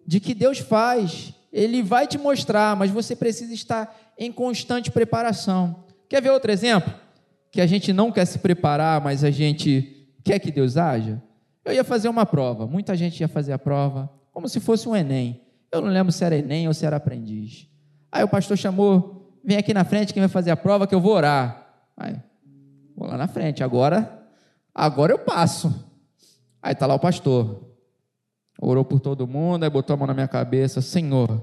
de 0.06 0.20
que 0.20 0.32
Deus 0.32 0.58
faz. 0.58 1.35
Ele 1.52 1.82
vai 1.82 2.06
te 2.06 2.18
mostrar, 2.18 2.76
mas 2.76 2.90
você 2.90 3.14
precisa 3.14 3.52
estar 3.54 3.96
em 4.18 4.30
constante 4.30 4.90
preparação. 4.90 5.84
Quer 6.08 6.22
ver 6.22 6.30
outro 6.30 6.50
exemplo? 6.50 6.92
Que 7.50 7.60
a 7.60 7.66
gente 7.66 7.92
não 7.92 8.12
quer 8.12 8.24
se 8.24 8.38
preparar, 8.38 9.00
mas 9.00 9.24
a 9.24 9.30
gente 9.30 10.08
quer 10.22 10.38
que 10.38 10.50
Deus 10.50 10.76
haja? 10.76 11.22
Eu 11.64 11.72
ia 11.72 11.84
fazer 11.84 12.08
uma 12.08 12.24
prova, 12.24 12.66
muita 12.66 12.94
gente 12.96 13.20
ia 13.20 13.28
fazer 13.28 13.52
a 13.52 13.58
prova, 13.58 14.10
como 14.32 14.48
se 14.48 14.60
fosse 14.60 14.88
um 14.88 14.94
Enem. 14.94 15.40
Eu 15.72 15.80
não 15.80 15.88
lembro 15.88 16.12
se 16.12 16.24
era 16.24 16.36
Enem 16.36 16.68
ou 16.68 16.74
se 16.74 16.86
era 16.86 16.96
aprendiz. 16.96 17.68
Aí 18.10 18.22
o 18.22 18.28
pastor 18.28 18.56
chamou, 18.56 19.36
vem 19.44 19.56
aqui 19.56 19.74
na 19.74 19.84
frente 19.84 20.14
quem 20.14 20.20
vai 20.20 20.28
fazer 20.28 20.50
a 20.50 20.56
prova 20.56 20.86
que 20.86 20.94
eu 20.94 21.00
vou 21.00 21.12
orar. 21.12 21.66
Aí, 21.96 22.16
vou 22.96 23.08
lá 23.08 23.16
na 23.16 23.26
frente, 23.26 23.64
agora, 23.64 24.26
agora 24.74 25.12
eu 25.12 25.18
passo. 25.18 25.74
Aí 26.62 26.72
está 26.72 26.86
lá 26.86 26.94
o 26.94 27.00
pastor. 27.00 27.65
Orou 28.60 28.84
por 28.84 29.00
todo 29.00 29.26
mundo, 29.26 29.64
aí 29.64 29.70
botou 29.70 29.94
a 29.94 29.96
mão 29.96 30.06
na 30.06 30.14
minha 30.14 30.28
cabeça, 30.28 30.80
Senhor, 30.80 31.42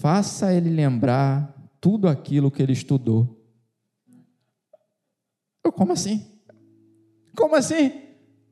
faça 0.00 0.52
ele 0.52 0.70
lembrar 0.70 1.54
tudo 1.80 2.08
aquilo 2.08 2.50
que 2.50 2.62
ele 2.62 2.72
estudou. 2.72 3.36
Eu, 5.64 5.72
como 5.72 5.92
assim? 5.92 6.26
Como 7.36 7.54
assim? 7.56 7.92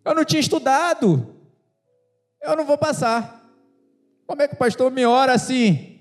Eu 0.04 0.14
não 0.14 0.24
tinha 0.24 0.40
estudado 0.40 1.36
eu 2.46 2.56
não 2.56 2.64
vou 2.64 2.78
passar. 2.78 3.44
Como 4.26 4.40
é 4.40 4.48
que 4.48 4.54
o 4.54 4.58
pastor 4.58 4.90
me 4.90 5.04
ora 5.04 5.32
assim? 5.32 6.00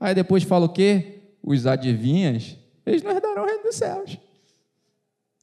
Aí 0.00 0.14
depois 0.14 0.42
fala 0.42 0.66
o 0.66 0.72
quê? 0.72 1.36
Os 1.42 1.66
adivinhas, 1.66 2.56
eles 2.86 3.02
não 3.02 3.10
herdarão 3.10 3.42
o 3.42 3.46
reino 3.46 3.62
dos 3.62 3.76
céus. 3.76 4.18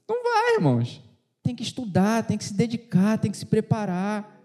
Não 0.10 0.24
vai, 0.24 0.56
irmãos. 0.56 1.02
Tem 1.44 1.56
que 1.56 1.64
estudar, 1.64 2.26
tem 2.26 2.38
que 2.38 2.44
se 2.44 2.54
dedicar, 2.54 3.18
tem 3.18 3.32
que 3.32 3.38
se 3.38 3.46
preparar. 3.46 4.41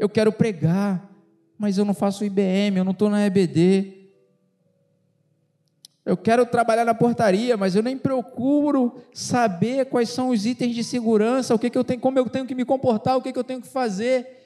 Eu 0.00 0.08
quero 0.08 0.32
pregar, 0.32 1.08
mas 1.56 1.78
eu 1.78 1.84
não 1.84 1.94
faço 1.94 2.24
IBM, 2.24 2.78
eu 2.78 2.84
não 2.84 2.92
estou 2.92 3.08
na 3.08 3.24
EBD. 3.24 4.08
Eu 6.04 6.16
quero 6.16 6.44
trabalhar 6.46 6.84
na 6.84 6.94
portaria, 6.94 7.56
mas 7.56 7.76
eu 7.76 7.82
nem 7.82 7.96
procuro 7.96 9.00
saber 9.12 9.84
quais 9.86 10.08
são 10.08 10.30
os 10.30 10.46
itens 10.46 10.74
de 10.74 10.82
segurança, 10.82 11.54
o 11.54 11.58
que, 11.58 11.70
que 11.70 11.78
eu 11.78 11.84
tenho, 11.84 12.00
como 12.00 12.18
eu 12.18 12.28
tenho 12.28 12.46
que 12.46 12.54
me 12.54 12.64
comportar, 12.64 13.16
o 13.16 13.22
que, 13.22 13.32
que 13.32 13.38
eu 13.38 13.44
tenho 13.44 13.60
que 13.60 13.68
fazer 13.68 14.38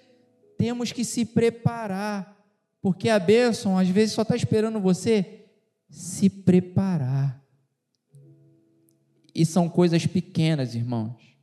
temos 0.57 0.93
que 0.93 1.05
se 1.05 1.25
preparar, 1.25 2.37
porque 2.81 3.09
a 3.09 3.19
bênção 3.19 3.79
às 3.79 3.89
vezes 3.89 4.15
só 4.15 4.23
está 4.23 4.37
esperando 4.37 4.81
você 4.81 5.47
se 5.89 6.29
preparar. 6.29 7.43
E 9.35 9.45
são 9.45 9.69
coisas 9.69 10.07
pequenas, 10.07 10.75
irmãos, 10.75 11.37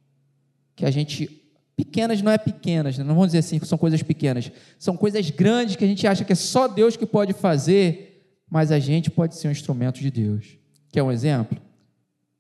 que 0.75 0.85
a 0.85 0.91
gente. 0.91 1.40
Pequenas 1.83 2.21
não 2.21 2.31
é 2.31 2.37
pequenas, 2.37 2.95
né? 2.95 3.03
não 3.03 3.15
vamos 3.15 3.29
dizer 3.29 3.39
assim 3.39 3.57
que 3.57 3.65
são 3.65 3.75
coisas 3.75 4.03
pequenas, 4.03 4.51
são 4.77 4.95
coisas 4.95 5.31
grandes 5.31 5.75
que 5.75 5.83
a 5.83 5.87
gente 5.87 6.05
acha 6.05 6.23
que 6.23 6.31
é 6.31 6.35
só 6.35 6.67
Deus 6.67 6.95
que 6.95 7.07
pode 7.07 7.33
fazer, 7.33 8.23
mas 8.47 8.71
a 8.71 8.77
gente 8.77 9.09
pode 9.09 9.35
ser 9.35 9.47
um 9.47 9.51
instrumento 9.51 9.99
de 9.99 10.11
Deus. 10.11 10.59
Quer 10.91 11.01
um 11.01 11.11
exemplo? 11.11 11.57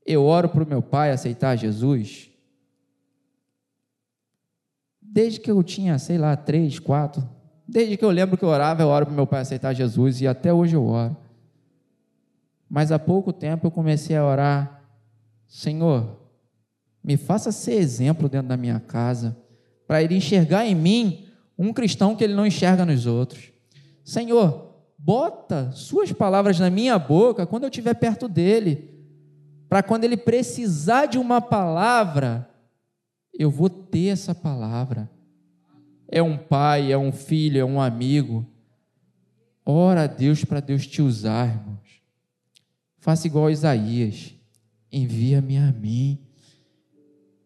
Eu 0.05 0.23
oro 0.25 0.47
para 0.47 0.63
o 0.63 0.67
meu 0.67 0.79
pai 0.79 1.09
aceitar 1.09 1.55
Jesus 1.55 2.29
desde 5.01 5.39
que 5.39 5.49
eu 5.49 5.63
tinha, 5.63 5.97
sei 5.97 6.19
lá, 6.19 6.35
três, 6.35 6.77
quatro, 6.77 7.27
desde 7.67 7.97
que 7.97 8.05
eu 8.05 8.11
lembro 8.11 8.37
que 8.37 8.45
eu 8.45 8.49
orava, 8.49 8.83
eu 8.83 8.89
oro 8.89 9.07
para 9.07 9.15
meu 9.15 9.25
pai 9.25 9.41
aceitar 9.41 9.73
Jesus 9.73 10.21
e 10.21 10.27
até 10.27 10.53
hoje 10.53 10.75
eu 10.75 10.85
oro. 10.85 11.17
Mas 12.69 12.91
há 12.91 12.99
pouco 12.99 13.33
tempo 13.33 13.65
eu 13.65 13.71
comecei 13.71 14.15
a 14.15 14.23
orar, 14.23 14.83
Senhor, 15.47 16.20
me 17.03 17.17
faça 17.17 17.51
ser 17.51 17.73
exemplo 17.73 18.29
dentro 18.29 18.47
da 18.47 18.57
minha 18.57 18.79
casa, 18.79 19.35
para 19.87 20.01
ele 20.01 20.15
enxergar 20.15 20.65
em 20.65 20.75
mim 20.75 21.25
um 21.57 21.73
cristão 21.73 22.15
que 22.15 22.23
ele 22.23 22.33
não 22.33 22.45
enxerga 22.45 22.85
nos 22.85 23.05
outros. 23.05 23.51
Senhor, 24.03 24.75
bota 24.97 25.71
suas 25.71 26.11
palavras 26.11 26.59
na 26.59 26.69
minha 26.69 26.97
boca 26.97 27.45
quando 27.45 27.63
eu 27.63 27.69
estiver 27.69 27.93
perto 27.95 28.27
dele, 28.27 28.89
para 29.67 29.81
quando 29.81 30.03
ele 30.03 30.17
precisar 30.17 31.05
de 31.05 31.17
uma 31.17 31.39
palavra, 31.39 32.49
eu 33.33 33.49
vou 33.49 33.69
ter 33.69 34.07
essa 34.07 34.35
palavra. 34.35 35.09
É 36.07 36.21
um 36.21 36.37
pai, 36.37 36.91
é 36.91 36.97
um 36.97 37.11
filho, 37.11 37.59
é 37.59 37.63
um 37.63 37.79
amigo. 37.79 38.45
Ora 39.65 40.03
a 40.03 40.07
Deus 40.07 40.43
para 40.43 40.59
Deus 40.59 40.85
te 40.85 41.01
usar, 41.01 41.47
irmãos. 41.47 42.01
Faça 42.97 43.25
igual 43.27 43.47
a 43.47 43.51
Isaías. 43.51 44.35
envia-me 44.91 45.57
a 45.57 45.71
mim. 45.71 46.19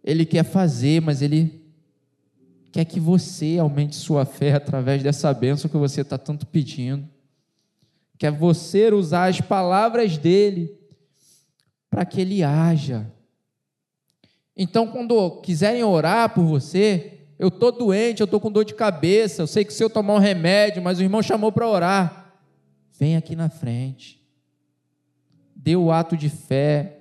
Ele 0.05 0.23
quer 0.23 0.43
fazer, 0.43 1.01
mas 1.01 1.23
ele 1.23 1.65
quer 2.71 2.85
que 2.85 2.99
você 2.99 3.57
aumente 3.57 3.95
sua 3.95 4.23
fé 4.23 4.53
através 4.53 5.01
dessa 5.01 5.33
bênção 5.33 5.67
que 5.67 5.77
você 5.77 6.01
está 6.01 6.15
tanto 6.15 6.45
pedindo. 6.45 7.09
Quer 8.15 8.31
você 8.31 8.93
usar 8.93 9.25
as 9.29 9.41
palavras 9.41 10.15
dele 10.15 10.77
para 11.89 12.05
que 12.05 12.21
ele 12.21 12.43
haja. 12.43 13.11
Então, 14.55 14.87
quando 14.87 15.41
quiserem 15.41 15.83
orar 15.83 16.33
por 16.35 16.45
você, 16.45 17.21
eu 17.39 17.47
estou 17.47 17.71
doente, 17.71 18.21
eu 18.21 18.25
estou 18.25 18.39
com 18.39 18.51
dor 18.51 18.63
de 18.63 18.75
cabeça, 18.75 19.41
eu 19.41 19.47
sei 19.47 19.65
que 19.65 19.73
se 19.73 19.83
eu 19.83 19.89
tomar 19.89 20.13
um 20.13 20.19
remédio, 20.19 20.83
mas 20.83 20.99
o 20.99 21.03
irmão 21.03 21.23
chamou 21.23 21.51
para 21.51 21.67
orar, 21.67 22.35
vem 22.97 23.17
aqui 23.17 23.35
na 23.35 23.49
frente, 23.49 24.23
dê 25.55 25.75
o 25.75 25.91
ato 25.91 26.15
de 26.15 26.29
fé, 26.29 26.94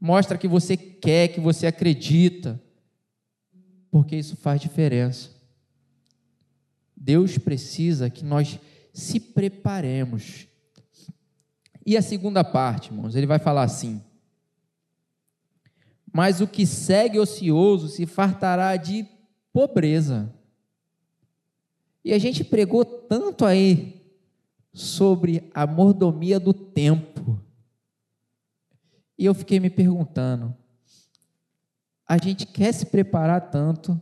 mostra 0.00 0.38
que 0.38 0.48
você 0.48 0.76
quer, 0.76 1.28
que 1.28 1.40
você 1.40 1.66
acredita, 1.66 2.62
porque 3.90 4.16
isso 4.16 4.36
faz 4.36 4.60
diferença. 4.60 5.30
Deus 6.96 7.38
precisa 7.38 8.10
que 8.10 8.24
nós 8.24 8.58
se 8.92 9.20
preparemos. 9.20 10.48
E 11.84 11.96
a 11.96 12.02
segunda 12.02 12.42
parte, 12.42 12.90
irmãos, 12.90 13.14
ele 13.14 13.26
vai 13.26 13.38
falar 13.38 13.62
assim: 13.62 14.02
Mas 16.12 16.40
o 16.40 16.48
que 16.48 16.66
segue 16.66 17.18
ocioso 17.18 17.88
se 17.88 18.06
fartará 18.06 18.76
de 18.76 19.06
pobreza. 19.52 20.34
E 22.04 22.12
a 22.12 22.18
gente 22.18 22.44
pregou 22.44 22.84
tanto 22.84 23.44
aí 23.44 23.96
sobre 24.72 25.50
a 25.54 25.66
mordomia 25.66 26.38
do 26.38 26.52
tempo. 26.52 27.40
E 29.18 29.24
eu 29.24 29.34
fiquei 29.34 29.58
me 29.58 29.70
perguntando: 29.70 30.54
a 32.06 32.18
gente 32.18 32.46
quer 32.46 32.72
se 32.72 32.86
preparar 32.86 33.50
tanto 33.50 34.00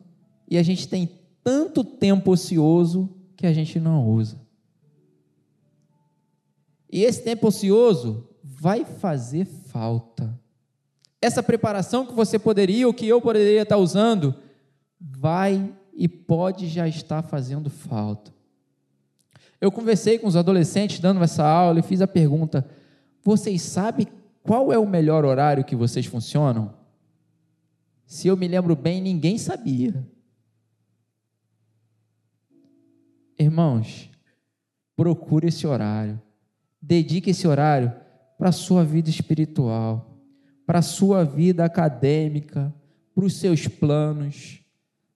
e 0.48 0.58
a 0.58 0.62
gente 0.62 0.88
tem 0.88 1.10
tanto 1.42 1.84
tempo 1.84 2.32
ocioso 2.32 3.14
que 3.36 3.46
a 3.46 3.52
gente 3.52 3.78
não 3.78 4.06
usa. 4.06 4.40
E 6.90 7.02
esse 7.02 7.22
tempo 7.22 7.48
ocioso 7.48 8.28
vai 8.42 8.84
fazer 8.84 9.46
falta. 9.46 10.38
Essa 11.20 11.42
preparação 11.42 12.06
que 12.06 12.12
você 12.12 12.38
poderia, 12.38 12.86
ou 12.86 12.94
que 12.94 13.08
eu 13.08 13.20
poderia 13.20 13.62
estar 13.62 13.78
usando, 13.78 14.34
vai 15.00 15.74
e 15.94 16.06
pode 16.06 16.68
já 16.68 16.86
estar 16.86 17.22
fazendo 17.22 17.70
falta. 17.70 18.32
Eu 19.60 19.72
conversei 19.72 20.18
com 20.18 20.26
os 20.26 20.36
adolescentes 20.36 21.00
dando 21.00 21.22
essa 21.22 21.44
aula 21.44 21.78
e 21.78 21.82
fiz 21.82 22.00
a 22.02 22.06
pergunta: 22.06 22.68
vocês 23.22 23.62
sabem 23.62 24.06
qual 24.44 24.72
é 24.72 24.78
o 24.78 24.86
melhor 24.86 25.24
horário 25.24 25.64
que 25.64 25.74
vocês 25.74 26.06
funcionam? 26.06 26.72
Se 28.06 28.28
eu 28.28 28.36
me 28.36 28.46
lembro 28.46 28.76
bem, 28.76 29.02
ninguém 29.02 29.36
sabia. 29.36 30.06
Irmãos, 33.36 34.08
procure 34.94 35.48
esse 35.48 35.66
horário. 35.66 36.22
Dedique 36.80 37.30
esse 37.30 37.48
horário 37.48 37.92
para 38.38 38.50
a 38.50 38.52
sua 38.52 38.84
vida 38.84 39.10
espiritual, 39.10 40.16
para 40.64 40.78
a 40.78 40.82
sua 40.82 41.24
vida 41.24 41.64
acadêmica, 41.64 42.72
para 43.12 43.24
os 43.24 43.34
seus 43.40 43.66
planos 43.66 44.64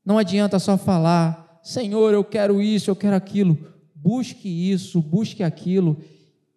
não 0.08 0.16
adianta 0.16 0.58
só 0.58 0.78
falar, 0.78 1.60
Senhor, 1.62 2.14
eu 2.14 2.24
quero 2.24 2.62
isso, 2.62 2.90
eu 2.90 2.96
quero 2.96 3.14
aquilo. 3.14 3.58
Busque 3.94 4.48
isso, 4.48 5.02
busque 5.02 5.42
aquilo 5.42 5.98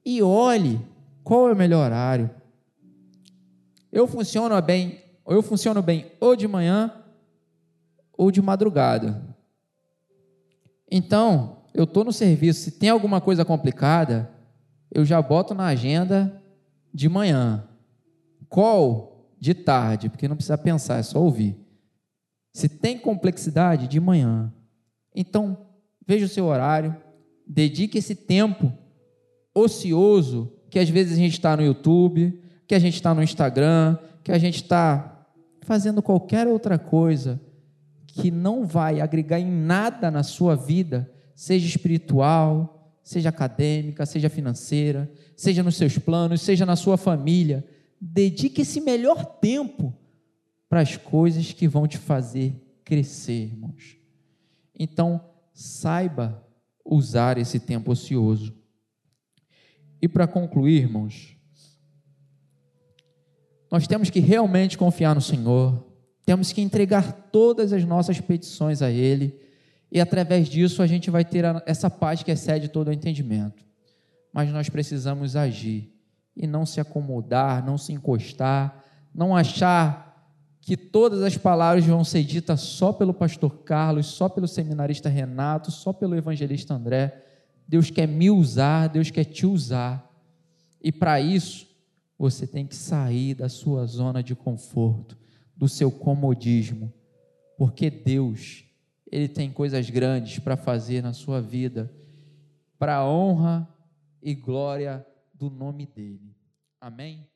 e 0.06 0.22
olhe 0.22 0.80
qual 1.22 1.50
é 1.50 1.51
o 1.51 1.56
melhor 1.58 1.88
horário. 1.88 2.30
Eu 3.91 4.07
funciono 4.07 4.60
bem, 4.62 5.01
ou 5.25 5.36
eu 5.36 5.41
funciono 5.41 5.81
bem 5.81 6.12
ou 6.19 6.36
de 6.36 6.48
manhã 6.48 6.91
ou 8.18 8.31
de 8.31 8.42
madrugada. 8.42 9.35
Então, 10.89 11.63
eu 11.74 11.85
estou 11.85 12.03
no 12.03 12.13
serviço, 12.13 12.61
se 12.61 12.72
tem 12.72 12.89
alguma 12.89 13.22
coisa 13.22 13.44
complicada, 13.44 14.29
eu 14.92 15.05
já 15.05 15.22
boto 15.22 15.53
na 15.53 15.66
agenda 15.66 16.42
de 16.94 17.07
manhã. 17.07 17.68
Qual? 18.50 19.09
De 19.39 19.53
tarde, 19.53 20.09
porque 20.09 20.27
não 20.27 20.35
precisa 20.35 20.57
pensar, 20.57 21.00
é 21.00 21.03
só 21.03 21.20
ouvir. 21.20 21.57
Se 22.53 22.68
tem 22.68 22.98
complexidade, 23.00 23.87
de 23.87 24.00
manhã. 24.00 24.53
Então, 25.16 25.57
veja 26.05 26.25
o 26.25 26.29
seu 26.29 26.46
horário, 26.46 26.96
dedique 27.48 27.98
esse 27.98 28.13
tempo 28.13 28.72
ocioso, 29.55 30.51
que 30.70 30.77
às 30.77 30.89
vezes 30.89 31.13
a 31.13 31.18
gente 31.18 31.33
está 31.33 31.55
no 31.55 31.63
YouTube, 31.63 32.41
que 32.72 32.75
a 32.75 32.79
gente 32.79 32.94
está 32.94 33.14
no 33.14 33.22
Instagram, 33.22 33.98
que 34.24 34.31
a 34.31 34.38
gente 34.38 34.64
está 34.64 35.27
fazendo 35.64 36.01
qualquer 36.01 36.48
outra 36.48 36.79
coisa 36.79 37.38
que 38.07 38.31
não 38.31 38.66
vai 38.66 39.01
agregar 39.01 39.42
em 39.42 39.51
nada 39.51 40.10
na 40.10 40.24
sua 40.24 40.55
vida, 40.55 41.12
seja 41.36 41.68
espiritual, 41.68 42.98
seja 43.03 43.27
acadêmica, 43.27 44.05
seja 44.05 44.29
financeira, 44.29 45.12
seja 45.36 45.62
nos 45.62 45.75
seus 45.75 45.98
planos, 45.98 46.40
seja 46.40 46.66
na 46.66 46.77
sua 46.77 46.96
família. 46.96 47.68
Dedique 48.00 48.62
esse 48.62 48.79
melhor 48.79 49.25
tempo 49.25 49.94
para 50.70 50.79
as 50.79 50.96
coisas 50.96 51.51
que 51.51 51.68
vão 51.68 51.86
te 51.86 51.98
fazer 51.98 52.55
crescer, 52.86 53.48
irmãos. 53.48 53.98
Então, 54.79 55.20
saiba 55.53 56.42
usar 56.86 57.38
esse 57.38 57.60
tempo 57.60 57.92
ocioso. 57.92 58.55
E 60.01 60.07
para 60.07 60.25
concluir, 60.25 60.84
irmãos, 60.84 61.36
nós 63.72 63.88
temos 63.88 64.10
que 64.10 64.20
realmente 64.20 64.77
confiar 64.77 65.16
no 65.16 65.22
Senhor, 65.22 65.88
temos 66.25 66.51
que 66.51 66.62
entregar 66.62 67.29
todas 67.31 67.72
as 67.72 67.86
nossas 67.86 68.20
petições 68.20 68.81
a 68.81 68.92
Ele, 68.92 69.40
e 69.90 70.00
através 70.01 70.50
disso 70.50 70.84
a 70.84 70.88
gente 70.88 71.10
vai 71.10 71.24
ter 71.24 71.46
essa 71.66 71.90
paz 71.90 72.22
que 72.22 72.31
excede 72.31 72.68
todo 72.68 72.90
o 72.90 72.94
entendimento. 72.94 73.64
Mas 74.34 74.51
nós 74.51 74.70
precisamos 74.70 75.36
agir 75.38 75.92
e 76.36 76.46
não 76.46 76.66
se 76.66 76.79
acomodar, 76.79 77.66
não 77.66 77.77
se 77.77 77.94
encostar, 77.94 78.84
não 79.14 79.36
achar 79.36 80.12
que 80.62 80.77
todas 80.77 81.22
as 81.24 81.38
palavras 81.38 81.86
vão 81.86 82.03
ser 82.03 82.24
ditas 82.24 82.62
só 82.62 82.94
pelo 82.94 83.14
pastor 83.14 83.64
Carlos, 83.64 84.07
só 84.07 84.29
pelo 84.29 84.48
seminarista 84.48 85.10
Renato, 85.10 85.72
só 85.72 85.92
pelo 85.92 86.16
evangelista 86.16 86.74
André. 86.74 87.25
Deus 87.68 87.90
quer 87.90 88.07
me 88.07 88.29
usar, 88.29 88.88
Deus 88.88 89.10
quer 89.10 89.25
te 89.25 89.46
usar. 89.46 90.07
E 90.81 90.92
para 90.92 91.20
isso, 91.20 91.68
você 92.22 92.46
tem 92.46 92.68
que 92.68 92.75
sair 92.75 93.34
da 93.34 93.50
sua 93.50 93.84
zona 93.88 94.22
de 94.22 94.36
conforto, 94.36 95.18
do 95.57 95.68
seu 95.68 95.92
comodismo, 95.92 96.94
porque 97.57 97.90
Deus, 97.90 98.64
Ele 99.12 99.27
tem 99.27 99.51
coisas 99.51 99.90
grandes 99.90 100.38
para 100.38 100.55
fazer 100.55 101.01
na 101.01 101.14
sua 101.14 101.42
vida, 101.42 101.92
para 102.77 102.98
a 102.98 103.10
honra 103.10 103.68
e 104.22 104.36
glória 104.36 105.03
do 105.34 105.50
nome 105.50 105.88
dEle. 105.88 106.36
Amém? 106.79 107.27